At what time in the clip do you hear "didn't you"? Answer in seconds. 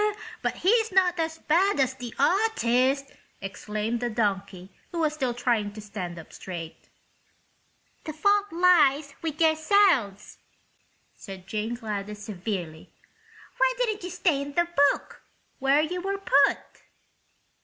13.77-14.09